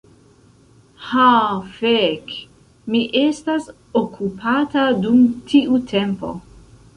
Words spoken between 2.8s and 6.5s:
mi estas okupata dum tiu tempo"